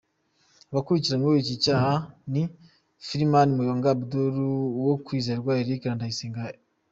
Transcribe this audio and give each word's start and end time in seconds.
Abakurikiranyweho 0.71 1.35
iki 1.43 1.55
cyaha 1.63 1.93
ni 2.31 2.43
Kilmany, 3.05 3.49
Muyonga 3.55 3.89
Abdoul, 3.95 4.35
Uwokwizerwa 4.79 5.51
Eric 5.61 5.81
na 5.85 5.97
Ndayisenga 5.97 6.39
Emile. 6.43 6.59